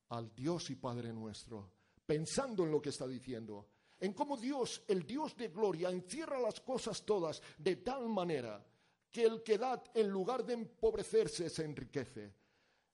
[0.08, 1.72] Al Dios y Padre nuestro,
[2.06, 3.66] pensando en lo que está diciendo,
[3.98, 8.64] en cómo Dios, el Dios de gloria, encierra las cosas todas de tal manera
[9.10, 12.34] que el que da en lugar de empobrecerse se enriquece.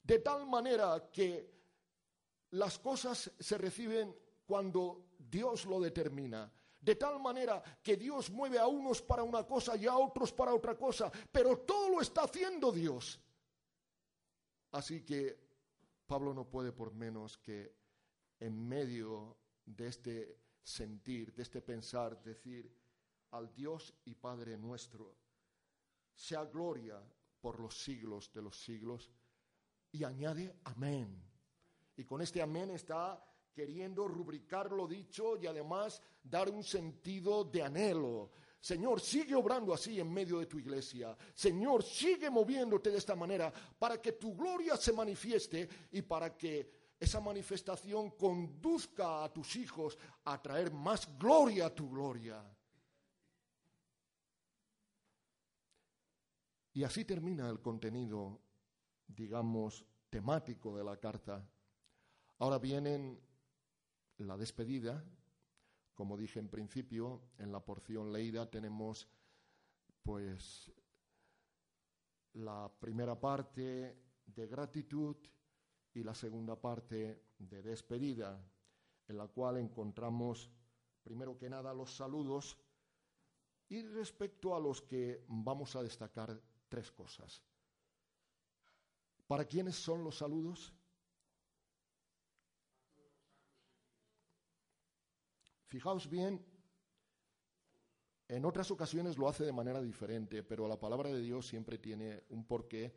[0.03, 1.51] De tal manera que
[2.51, 4.14] las cosas se reciben
[4.46, 6.53] cuando Dios lo determina.
[6.81, 10.55] De tal manera que Dios mueve a unos para una cosa y a otros para
[10.55, 13.20] otra cosa, pero todo lo está haciendo Dios.
[14.72, 15.38] Así que
[16.07, 17.82] Pablo no puede por menos que
[18.42, 22.68] en medio de este sentir, de este pensar, decir
[23.31, 25.14] al Dios y Padre nuestro,
[26.12, 27.00] sea gloria
[27.40, 29.12] por los siglos de los siglos.
[29.92, 31.22] Y añade amén.
[31.96, 33.24] Y con este amén está
[33.55, 38.33] queriendo rubricar lo dicho y además dar un sentido de anhelo.
[38.59, 41.16] Señor, sigue obrando así en medio de tu iglesia.
[41.35, 46.82] Señor, sigue moviéndote de esta manera para que tu gloria se manifieste y para que
[47.02, 52.40] esa manifestación conduzca a tus hijos a traer más gloria a tu gloria.
[56.74, 58.40] Y así termina el contenido,
[59.08, 61.44] digamos, temático de la carta.
[62.38, 63.18] Ahora viene
[64.18, 65.04] la despedida.
[65.94, 69.08] Como dije en principio, en la porción leída tenemos
[70.04, 70.70] pues
[72.34, 75.16] la primera parte de gratitud
[75.94, 78.40] y la segunda parte de despedida,
[79.09, 80.50] en la cual encontramos
[81.02, 82.59] primero que nada los saludos
[83.68, 87.42] y respecto a los que vamos a destacar tres cosas.
[89.26, 90.74] ¿Para quiénes son los saludos?
[95.66, 96.44] Fijaos bien,
[98.28, 102.24] en otras ocasiones lo hace de manera diferente, pero la palabra de Dios siempre tiene
[102.28, 102.94] un porqué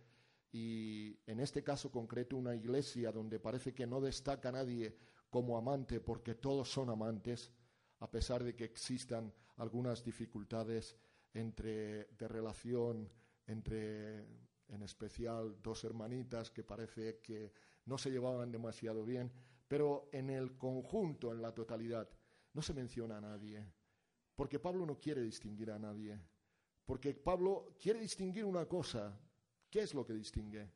[0.52, 4.98] y en este caso concreto una iglesia donde parece que no destaca nadie
[5.30, 7.52] como amante porque todos son amantes,
[8.00, 10.96] a pesar de que existan algunas dificultades
[11.34, 13.10] entre de relación
[13.48, 14.20] entre,
[14.68, 17.54] en especial, dos hermanitas que parece que
[17.86, 19.32] no se llevaban demasiado bien,
[19.68, 22.10] pero en el conjunto, en la totalidad,
[22.54, 23.66] no se menciona a nadie,
[24.36, 26.20] porque Pablo no quiere distinguir a nadie,
[26.86, 29.20] porque Pablo quiere distinguir una cosa.
[29.76, 30.70] ¿Qué es lo que distingue?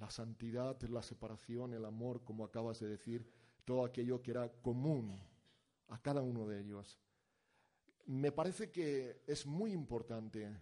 [0.00, 3.30] La santidad, la separación, el amor, como acabas de decir,
[3.64, 5.16] todo aquello que era común
[5.86, 6.98] a cada uno de ellos
[8.06, 10.52] me parece que es muy importante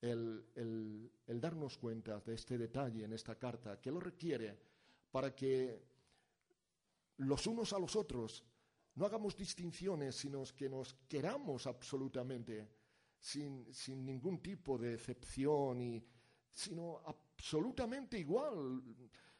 [0.00, 4.58] el, darnos cuenta de este detalle en esta carta, que lo requiere
[5.10, 5.82] para que
[7.18, 8.42] los unos a los otros
[8.96, 12.68] no hagamos distinciones, sino que nos queramos absolutamente,
[13.18, 16.04] sin, sin ningún tipo de excepción, y,
[16.50, 18.82] sino absolutamente igual,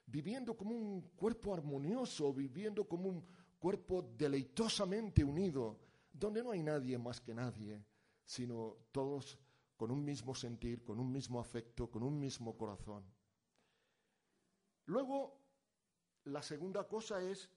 [0.07, 3.27] viviendo como un cuerpo armonioso, viviendo como un
[3.59, 5.81] cuerpo deleitosamente unido
[6.13, 7.83] donde no hay nadie más que nadie,
[8.25, 9.39] sino todos
[9.77, 13.05] con un mismo sentir, con un mismo afecto, con un mismo corazón.
[14.87, 15.41] Luego,
[16.25, 17.51] la segunda cosa es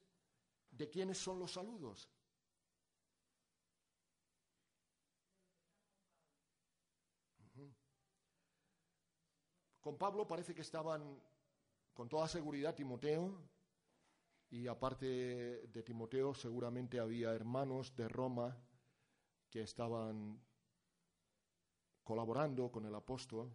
[0.71, 2.09] de quiénes son los saludos.
[9.81, 11.21] Con Pablo parece que estaban
[11.93, 13.49] con toda seguridad Timoteo,
[14.51, 18.57] y aparte de Timoteo, seguramente había hermanos de Roma
[19.49, 20.41] que estaban
[22.03, 23.53] colaborando con el apóstol.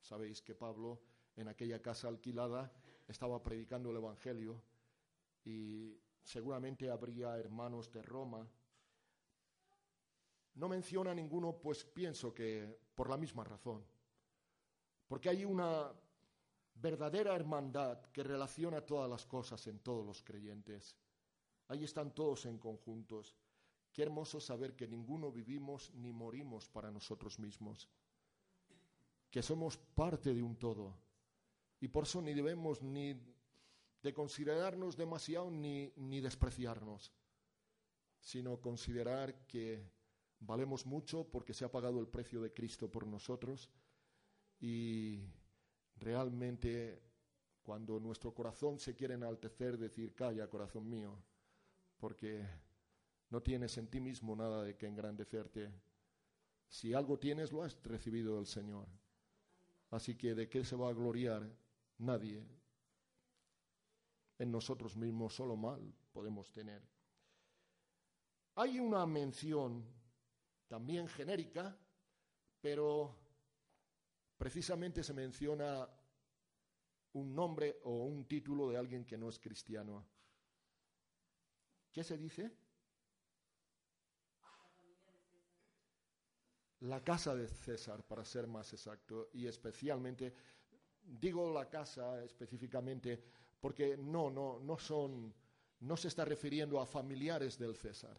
[0.00, 1.00] Sabéis que Pablo
[1.36, 2.72] en aquella casa alquilada
[3.06, 4.62] estaba predicando el Evangelio
[5.44, 8.44] y seguramente habría hermanos de Roma.
[10.54, 13.84] No menciona ninguno, pues pienso que por la misma razón,
[15.06, 15.92] porque hay una
[16.74, 20.96] verdadera hermandad que relaciona todas las cosas en todos los creyentes.
[21.68, 23.36] Ahí están todos en conjuntos.
[23.92, 27.88] Qué hermoso saber que ninguno vivimos ni morimos para nosotros mismos,
[29.30, 30.92] que somos parte de un todo.
[31.80, 33.14] Y por eso ni debemos ni
[34.06, 37.12] de considerarnos demasiado ni, ni despreciarnos,
[38.20, 39.90] sino considerar que
[40.38, 43.68] valemos mucho porque se ha pagado el precio de Cristo por nosotros
[44.60, 45.24] y
[45.96, 47.02] realmente
[47.64, 51.20] cuando nuestro corazón se quiere enaltecer, decir, calla, corazón mío,
[51.98, 52.46] porque
[53.30, 55.72] no tienes en ti mismo nada de que engrandecerte.
[56.68, 58.86] Si algo tienes, lo has recibido del Señor.
[59.90, 61.50] Así que ¿de qué se va a gloriar?
[61.98, 62.55] Nadie.
[64.38, 66.82] En nosotros mismos solo mal podemos tener.
[68.56, 69.84] Hay una mención
[70.66, 71.76] también genérica,
[72.60, 73.14] pero
[74.36, 75.88] precisamente se menciona
[77.12, 80.06] un nombre o un título de alguien que no es cristiano.
[81.92, 82.52] ¿Qué se dice?
[86.80, 90.34] La casa de César, para ser más exacto, y especialmente,
[91.02, 93.24] digo la casa específicamente
[93.66, 95.34] porque no, no, no son,
[95.80, 98.16] no se está refiriendo a familiares del César,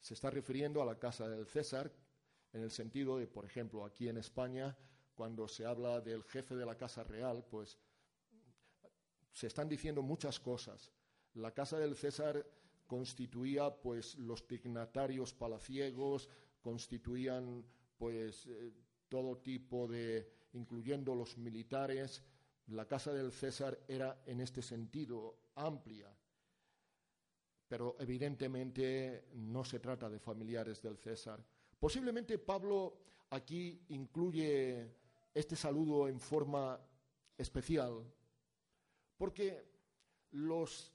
[0.00, 1.92] se está refiriendo a la casa del César
[2.52, 4.76] en el sentido de, por ejemplo, aquí en España,
[5.14, 7.78] cuando se habla del jefe de la casa real, pues
[9.30, 10.90] se están diciendo muchas cosas.
[11.34, 12.44] La casa del César
[12.88, 16.28] constituía pues los dignatarios palaciegos,
[16.62, 17.64] constituían
[17.96, 18.72] pues eh,
[19.08, 22.24] todo tipo de, incluyendo los militares,
[22.68, 26.14] la casa del César era en este sentido amplia,
[27.66, 31.44] pero evidentemente no se trata de familiares del César.
[31.78, 32.98] Posiblemente Pablo
[33.30, 34.94] aquí incluye
[35.32, 36.80] este saludo en forma
[37.36, 38.04] especial,
[39.16, 39.64] porque
[40.32, 40.92] los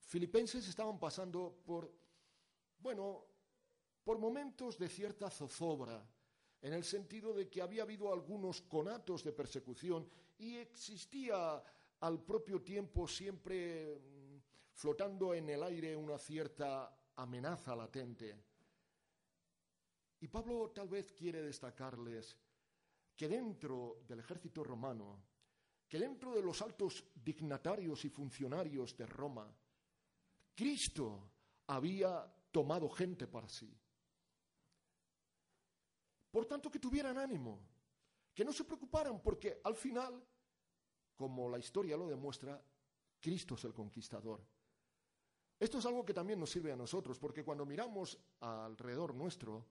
[0.00, 1.92] filipenses estaban pasando por,
[2.78, 3.24] bueno,
[4.04, 6.06] por momentos de cierta zozobra,
[6.60, 10.08] en el sentido de que había habido algunos conatos de persecución
[10.38, 11.62] y existía
[12.00, 14.38] al propio tiempo siempre mm,
[14.72, 18.36] flotando en el aire una cierta amenaza latente.
[20.20, 22.36] Y Pablo tal vez quiere destacarles
[23.14, 25.22] que dentro del ejército romano,
[25.88, 29.54] que dentro de los altos dignatarios y funcionarios de Roma,
[30.54, 31.30] Cristo
[31.66, 33.72] había tomado gente para sí.
[36.30, 37.60] Por tanto, que tuvieran ánimo,
[38.34, 40.22] que no se preocuparan, porque al final,
[41.14, 42.60] como la historia lo demuestra,
[43.20, 44.44] Cristo es el conquistador.
[45.58, 49.64] Esto es algo que también nos sirve a nosotros, porque cuando miramos alrededor nuestro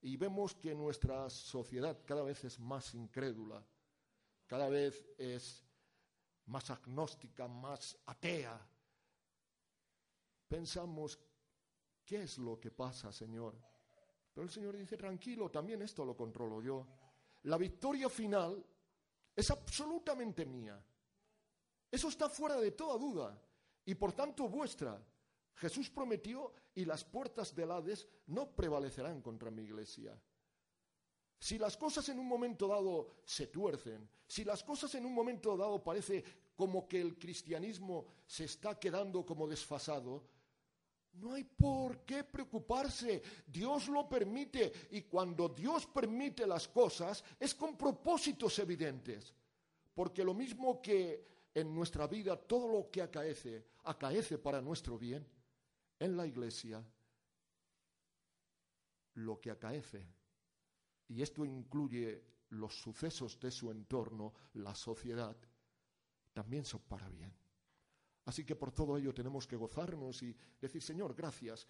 [0.00, 3.62] y vemos que nuestra sociedad cada vez es más incrédula,
[4.46, 5.62] cada vez es
[6.46, 8.66] más agnóstica, más atea,
[10.48, 11.20] pensamos,
[12.04, 13.54] ¿qué es lo que pasa, Señor?
[14.32, 16.86] Pero el Señor dice, tranquilo, también esto lo controlo yo.
[17.44, 18.64] La victoria final
[19.34, 20.82] es absolutamente mía.
[21.90, 23.40] Eso está fuera de toda duda
[23.84, 25.02] y por tanto vuestra.
[25.56, 30.18] Jesús prometió y las puertas del Hades no prevalecerán contra mi iglesia.
[31.38, 35.56] Si las cosas en un momento dado se tuercen, si las cosas en un momento
[35.56, 36.22] dado parece
[36.54, 40.22] como que el cristianismo se está quedando como desfasado,
[41.14, 43.22] no hay por qué preocuparse.
[43.46, 44.72] Dios lo permite.
[44.92, 49.34] Y cuando Dios permite las cosas es con propósitos evidentes.
[49.94, 55.26] Porque lo mismo que en nuestra vida todo lo que acaece, acaece para nuestro bien,
[55.98, 56.82] en la iglesia,
[59.14, 60.06] lo que acaece,
[61.08, 65.36] y esto incluye los sucesos de su entorno, la sociedad,
[66.32, 67.39] también son para bien.
[68.24, 71.66] Así que por todo ello tenemos que gozarnos y decir, Señor, gracias.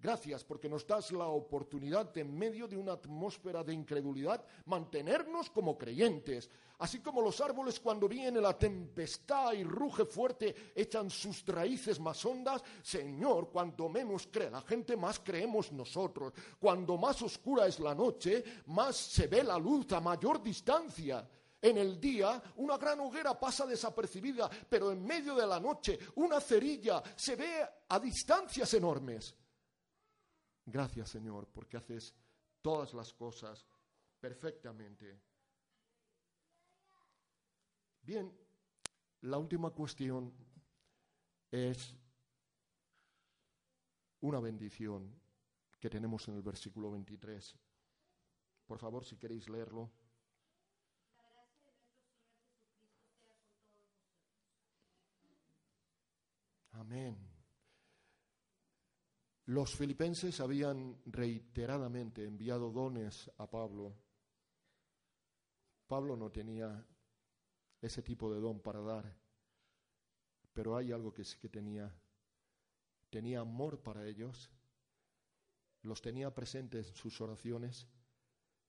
[0.00, 5.50] Gracias porque nos das la oportunidad de, en medio de una atmósfera de incredulidad, mantenernos
[5.50, 6.48] como creyentes.
[6.78, 12.24] Así como los árboles cuando viene la tempestad y ruge fuerte echan sus raíces más
[12.24, 16.32] hondas, Señor, cuanto menos cree la gente, más creemos nosotros.
[16.60, 21.28] Cuando más oscura es la noche, más se ve la luz a mayor distancia.
[21.60, 26.40] En el día una gran hoguera pasa desapercibida, pero en medio de la noche una
[26.40, 29.34] cerilla se ve a distancias enormes.
[30.64, 32.14] Gracias Señor, porque haces
[32.62, 33.66] todas las cosas
[34.20, 35.20] perfectamente.
[38.02, 38.32] Bien,
[39.22, 40.32] la última cuestión
[41.50, 41.94] es
[44.20, 45.14] una bendición
[45.78, 47.56] que tenemos en el versículo 23.
[48.66, 49.90] Por favor, si queréis leerlo.
[56.78, 57.18] Amén.
[59.46, 63.96] Los filipenses habían reiteradamente enviado dones a Pablo.
[65.88, 66.86] Pablo no tenía
[67.80, 69.12] ese tipo de don para dar,
[70.52, 71.92] pero hay algo que sí que tenía.
[73.10, 74.48] Tenía amor para ellos,
[75.82, 77.88] los tenía presentes en sus oraciones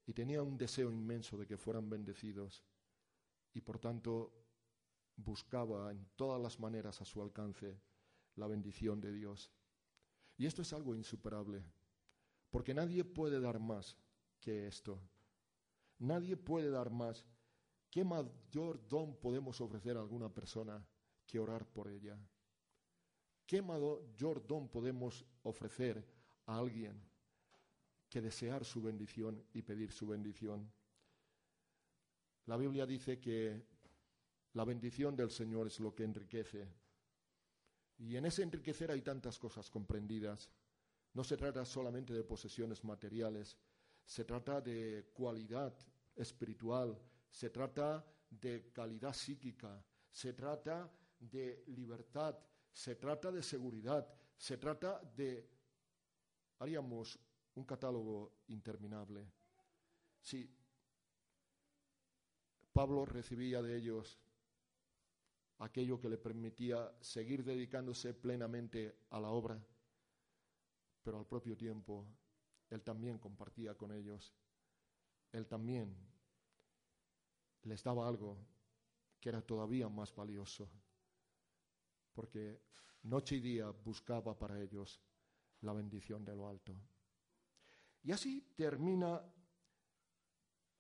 [0.08, 2.64] y tenía un deseo inmenso de que fueran bendecidos
[3.54, 4.34] y por tanto
[5.16, 7.89] buscaba en todas las maneras a su alcance
[8.36, 9.52] la bendición de Dios.
[10.38, 11.64] Y esto es algo insuperable,
[12.50, 13.98] porque nadie puede dar más
[14.40, 15.02] que esto.
[16.00, 17.26] Nadie puede dar más.
[17.90, 20.86] ¿Qué mayor don podemos ofrecer a alguna persona
[21.26, 22.18] que orar por ella?
[23.46, 26.06] ¿Qué mayor don podemos ofrecer
[26.46, 27.04] a alguien
[28.08, 30.72] que desear su bendición y pedir su bendición?
[32.46, 33.66] La Biblia dice que
[34.54, 36.68] la bendición del Señor es lo que enriquece
[38.00, 40.50] y en ese enriquecer hay tantas cosas comprendidas.
[41.14, 43.58] No se trata solamente de posesiones materiales,
[44.06, 45.74] se trata de cualidad
[46.16, 46.98] espiritual,
[47.30, 52.38] se trata de calidad psíquica, se trata de libertad,
[52.72, 55.50] se trata de seguridad, se trata de...
[56.60, 57.20] Haríamos
[57.56, 59.32] un catálogo interminable.
[60.22, 60.50] Sí,
[62.72, 64.18] Pablo recibía de ellos
[65.60, 69.62] aquello que le permitía seguir dedicándose plenamente a la obra,
[71.04, 72.06] pero al propio tiempo
[72.70, 74.34] él también compartía con ellos,
[75.32, 75.96] él también
[77.64, 78.38] les daba algo
[79.20, 80.70] que era todavía más valioso,
[82.14, 82.62] porque
[83.04, 85.02] noche y día buscaba para ellos
[85.62, 86.74] la bendición de lo alto.
[88.04, 89.22] Y así termina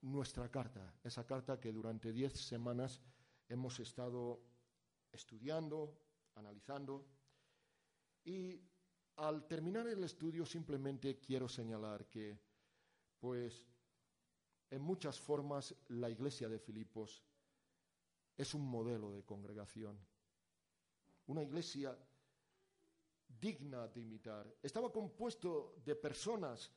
[0.01, 3.01] nuestra carta, esa carta que durante diez semanas
[3.49, 4.41] hemos estado
[5.12, 5.97] estudiando,
[6.36, 7.05] analizando.
[8.24, 8.62] Y
[9.18, 12.39] al terminar el estudio simplemente quiero señalar que,
[13.20, 13.68] pues,
[14.70, 17.24] en muchas formas la iglesia de Filipos
[18.38, 19.99] es un modelo de congregación,
[21.28, 21.97] una iglesia
[23.28, 24.55] digna de imitar.
[24.62, 26.72] Estaba compuesto de personas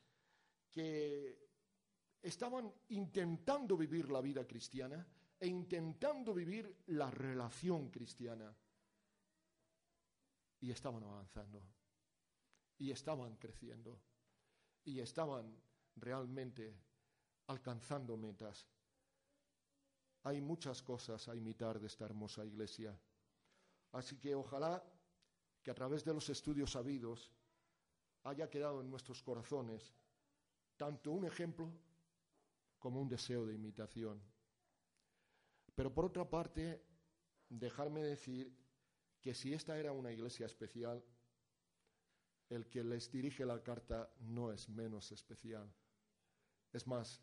[0.69, 1.49] que
[2.21, 5.05] estaban intentando vivir la vida cristiana,
[5.43, 8.55] e intentando vivir la relación cristiana.
[10.61, 11.61] Y estaban avanzando,
[12.77, 13.99] y estaban creciendo,
[14.85, 15.53] y estaban
[15.97, 16.73] realmente
[17.47, 18.65] alcanzando metas.
[20.23, 22.97] Hay muchas cosas a imitar de esta hermosa iglesia.
[23.91, 24.81] Así que ojalá
[25.61, 27.33] que a través de los estudios sabidos
[28.23, 29.93] haya quedado en nuestros corazones
[30.77, 31.69] tanto un ejemplo
[32.79, 34.32] como un deseo de imitación.
[35.75, 36.83] Pero por otra parte,
[37.49, 38.55] dejarme decir
[39.21, 41.03] que si esta era una iglesia especial,
[42.49, 45.73] el que les dirige la carta no es menos especial.
[46.71, 47.21] Es más,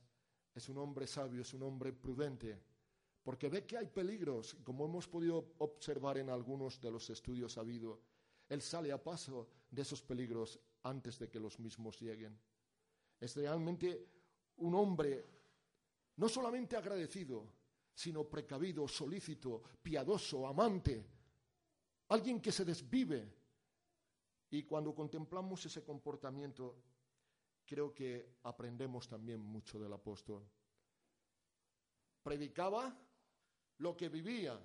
[0.55, 2.61] es un hombre sabio, es un hombre prudente,
[3.23, 8.01] porque ve que hay peligros, como hemos podido observar en algunos de los estudios habido.
[8.49, 12.37] Él sale a paso de esos peligros antes de que los mismos lleguen.
[13.21, 14.09] Es realmente
[14.57, 15.27] un hombre
[16.17, 17.60] no solamente agradecido,
[17.95, 21.05] sino precavido, solícito, piadoso, amante,
[22.09, 23.33] alguien que se desvive.
[24.51, 26.77] Y cuando contemplamos ese comportamiento,
[27.65, 30.45] creo que aprendemos también mucho del apóstol.
[32.23, 32.97] Predicaba
[33.79, 34.61] lo que vivía.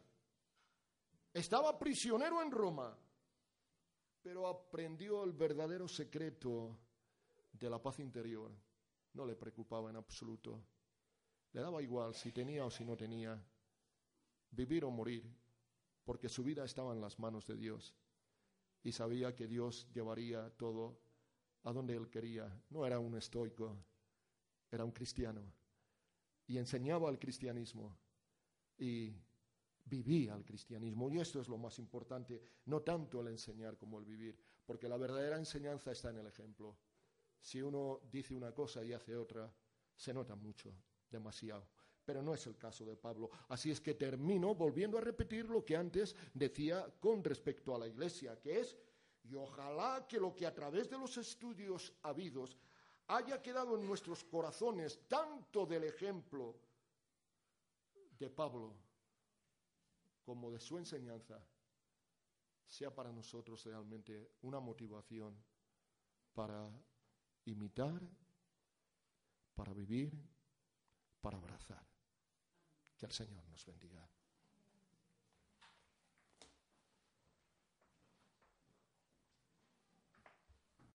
[1.34, 2.98] Estaba prisionero en Roma,
[4.22, 6.80] pero aprendió el verdadero secreto
[7.52, 8.52] de la paz interior.
[9.14, 10.60] No le preocupaba en absoluto.
[11.56, 13.42] Le daba igual si tenía o si no tenía,
[14.52, 15.24] vivir o morir,
[16.04, 17.96] porque su vida estaba en las manos de Dios
[18.84, 21.00] y sabía que Dios llevaría todo
[21.64, 22.54] a donde él quería.
[22.70, 23.74] No era un estoico,
[24.70, 25.42] era un cristiano
[26.46, 27.98] y enseñaba el cristianismo
[28.78, 29.16] y
[29.86, 31.10] vivía el cristianismo.
[31.10, 34.98] Y esto es lo más importante, no tanto el enseñar como el vivir, porque la
[34.98, 36.78] verdadera enseñanza está en el ejemplo.
[37.40, 39.50] Si uno dice una cosa y hace otra,
[39.96, 40.76] se nota mucho
[41.10, 41.68] demasiado.
[42.06, 43.30] Pero no es el caso de Pablo.
[43.50, 47.88] Así es que termino volviendo a repetir lo que antes decía con respecto a la
[47.88, 48.78] iglesia, que es,
[49.24, 52.58] y ojalá que lo que a través de los estudios habidos
[53.08, 56.56] haya quedado en nuestros corazones tanto del ejemplo
[58.20, 58.74] de Pablo
[60.24, 61.40] como de su enseñanza,
[62.66, 65.36] sea para nosotros realmente una motivación
[66.34, 66.70] para
[67.46, 68.02] imitar,
[69.54, 70.12] para vivir
[71.26, 71.84] para abrazar.
[72.96, 74.08] Que el Señor nos bendiga.